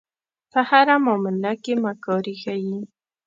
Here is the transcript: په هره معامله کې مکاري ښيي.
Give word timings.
په 0.51 0.59
هره 0.69 0.95
معامله 1.05 1.53
کې 1.63 1.73
مکاري 1.83 2.35
ښيي. 2.41 2.79